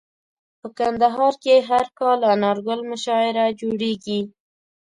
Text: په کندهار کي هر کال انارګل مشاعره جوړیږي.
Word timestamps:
په 0.59 0.67
کندهار 0.77 1.33
کي 1.43 1.55
هر 1.69 1.85
کال 1.99 2.19
انارګل 2.33 2.79
مشاعره 2.91 3.45
جوړیږي. 3.61 4.19